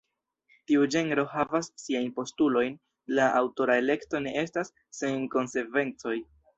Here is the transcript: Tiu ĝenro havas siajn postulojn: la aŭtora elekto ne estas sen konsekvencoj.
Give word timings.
Tiu 0.69 0.87
ĝenro 0.95 1.25
havas 1.33 1.69
siajn 1.83 2.09
postulojn: 2.17 2.79
la 3.21 3.29
aŭtora 3.45 3.79
elekto 3.85 4.27
ne 4.27 4.37
estas 4.47 4.77
sen 5.03 5.33
konsekvencoj. 5.39 6.21